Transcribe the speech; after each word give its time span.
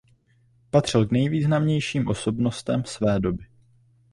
Patřil 0.69 1.05
k 1.05 1.11
nejvýznamnějším 1.11 2.07
osobnostem 2.07 2.83
své 2.85 3.19
doby. 3.19 3.45